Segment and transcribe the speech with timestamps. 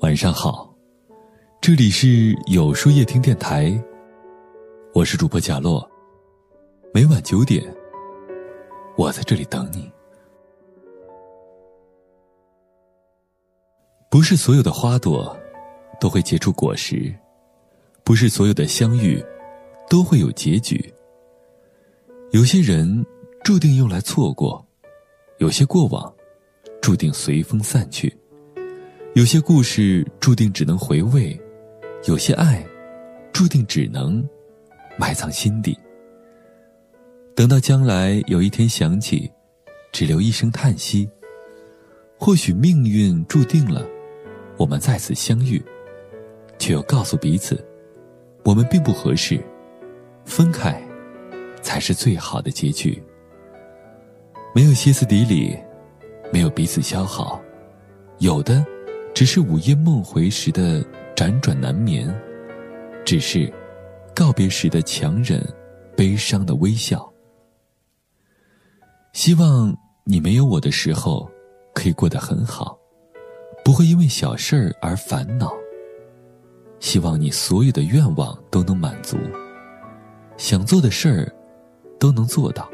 [0.00, 0.72] 晚上好，
[1.60, 3.76] 这里是有书夜听电台，
[4.94, 5.86] 我是主播贾洛。
[6.94, 7.64] 每晚九点，
[8.96, 9.90] 我在这里等你。
[14.08, 15.36] 不是所有的花朵
[16.00, 17.12] 都会结出果实，
[18.04, 19.20] 不是所有的相遇
[19.90, 20.94] 都会有结局。
[22.30, 23.04] 有些人
[23.42, 24.64] 注定用来错过，
[25.38, 26.14] 有些过往
[26.80, 28.16] 注定随风散去。
[29.18, 31.36] 有些故事注定只能回味，
[32.06, 32.64] 有些爱
[33.32, 34.24] 注定只能
[34.96, 35.76] 埋藏心底。
[37.34, 39.28] 等到将来有一天想起，
[39.90, 41.10] 只留一声叹息。
[42.16, 43.84] 或许命运注定了
[44.56, 45.60] 我们再次相遇，
[46.56, 47.60] 却又告诉彼此，
[48.44, 49.42] 我们并不合适，
[50.24, 50.80] 分开
[51.60, 53.02] 才是最好的结局。
[54.54, 55.58] 没有歇斯底里，
[56.32, 57.42] 没有彼此消耗，
[58.18, 58.64] 有的。
[59.18, 60.80] 只是午夜梦回时的
[61.16, 62.08] 辗转难眠，
[63.04, 63.52] 只是
[64.14, 65.44] 告别时的强忍
[65.96, 67.12] 悲伤的微笑。
[69.12, 71.28] 希望你没有我的时候，
[71.74, 72.78] 可以过得很好，
[73.64, 75.52] 不会因为小事儿而烦恼。
[76.78, 79.16] 希望你所有的愿望都能满足，
[80.36, 81.34] 想做的事儿
[81.98, 82.70] 都能做到。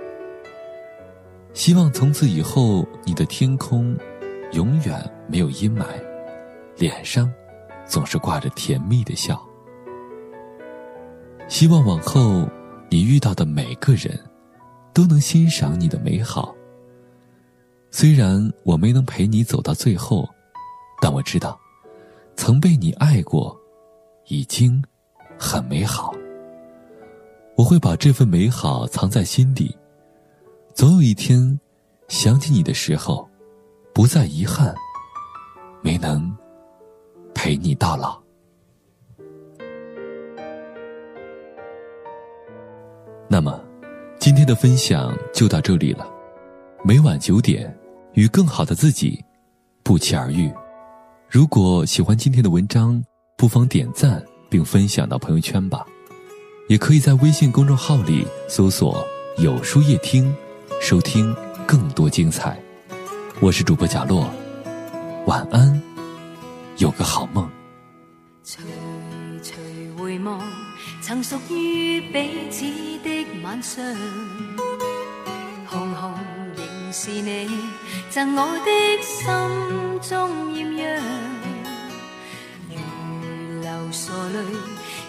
[1.54, 3.96] 希望从此以后，你的天空
[4.52, 5.86] 永远没有阴霾。
[6.77, 7.33] 脸上
[7.86, 9.41] 总是挂着甜蜜的笑。
[11.48, 12.48] 希望往后
[12.89, 14.19] 你遇到的每个人，
[14.92, 16.55] 都能欣赏你的美好。
[17.91, 20.28] 虽然我没能陪你走到最后，
[21.00, 21.58] 但我知道，
[22.34, 23.56] 曾被你爱过，
[24.27, 24.83] 已经
[25.39, 26.12] 很美好。
[27.56, 29.77] 我会把这份美好藏在心底，
[30.75, 31.61] 总有一天，
[32.08, 33.28] 想起你的时候，
[33.92, 34.75] 不再遗憾，
[35.83, 36.34] 没能。
[37.44, 38.18] 陪你到老。
[43.28, 43.62] 那么，
[44.18, 46.10] 今天的分享就到这里了。
[46.83, 47.78] 每晚九点，
[48.14, 49.22] 与更好的自己
[49.83, 50.50] 不期而遇。
[51.28, 53.04] 如果喜欢今天的文章，
[53.36, 55.84] 不妨点赞并分享到朋友圈吧。
[56.70, 59.06] 也可以在微信公众号里搜索
[59.36, 60.34] “有书夜听”，
[60.80, 62.58] 收听更多精彩。
[63.42, 64.30] 我是主播贾洛，
[65.27, 65.73] 晚安。
[66.77, 67.48] 有个好梦。
[68.42, 68.61] 徐
[69.42, 69.52] 徐
[69.96, 70.42] 回望，
[71.01, 72.64] 曾属于彼此
[73.05, 73.85] 的晚上，
[75.67, 76.13] 红红
[76.57, 77.48] 仍是你
[78.11, 81.02] 赠我的心中艳阳。
[82.70, 84.39] 如流傻泪，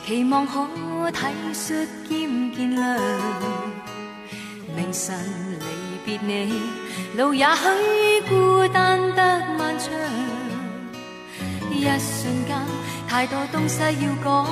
[0.06, 3.00] 期望可体恤兼见谅。
[4.76, 5.18] 明晨
[5.60, 5.66] 离
[6.06, 6.54] 别你，
[7.18, 9.90] 路也许孤单得漫长。
[11.86, 12.58] 一瞬间，
[13.08, 14.48] 太多东西要讲，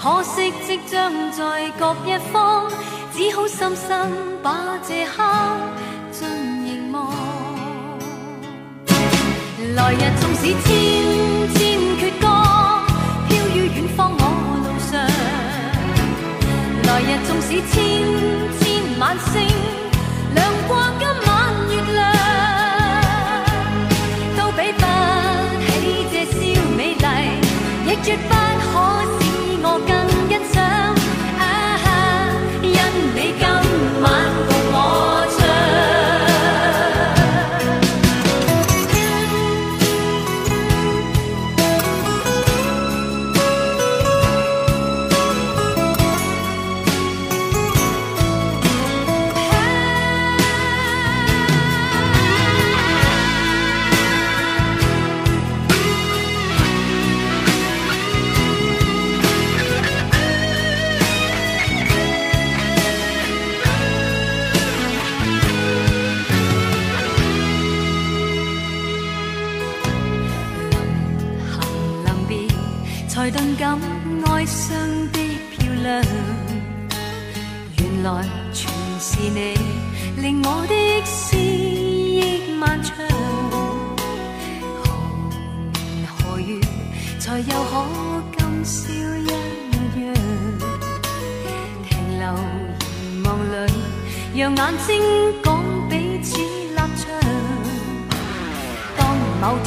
[0.00, 2.72] 可惜即将在各一方，
[3.12, 4.10] 只好深深
[4.42, 5.22] 把这刻
[6.10, 6.26] 尽
[6.64, 7.12] 凝望。
[9.74, 10.66] 来日纵使千
[11.52, 12.24] 千阙歌，
[13.28, 14.20] 飘于远方我
[14.64, 14.92] 路上。
[16.86, 17.76] 来日纵使千
[18.58, 19.34] 千晚星，
[20.34, 21.06] 亮过今。
[21.26, 21.35] 晚
[73.16, 73.80] 才顿感
[74.26, 74.76] 哀伤
[75.10, 75.18] 的
[75.50, 76.04] 漂亮，
[77.78, 78.22] 原来
[78.52, 78.70] 全
[79.00, 79.54] 是你
[80.20, 82.94] 令我的思忆漫长。
[84.84, 84.84] 何
[85.96, 86.60] 年何月
[87.18, 87.86] 才又可
[88.36, 89.24] 今宵一
[89.98, 90.12] 样？
[91.88, 92.22] 停留
[93.00, 93.26] 凝望
[93.66, 93.72] 里，
[94.38, 95.02] 让眼睛
[95.42, 95.48] 讲
[95.88, 97.08] 彼此立场。
[98.94, 99.66] 当某天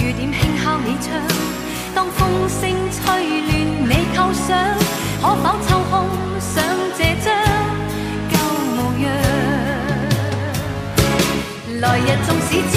[0.00, 1.61] 雨点轻敲你窗。
[1.94, 3.00] 当风声吹
[3.42, 3.50] 乱
[3.88, 4.48] 你构想，
[5.20, 5.92] 可否抽空
[6.40, 6.64] 想
[6.96, 7.26] 这张
[8.30, 8.34] 旧
[8.74, 9.06] 模样？
[11.80, 12.72] 来日纵使千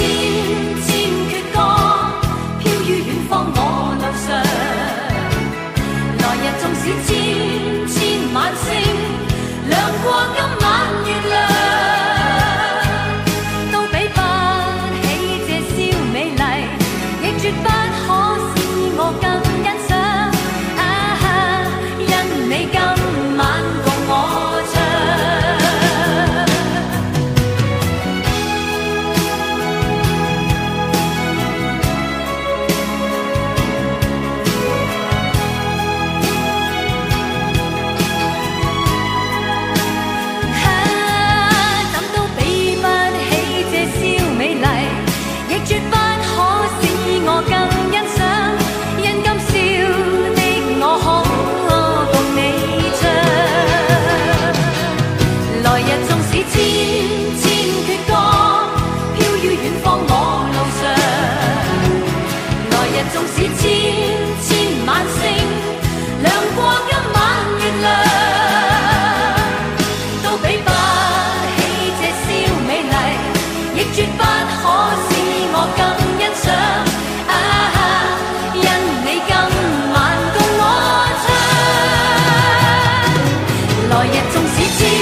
[84.36, 84.95] são sentidos.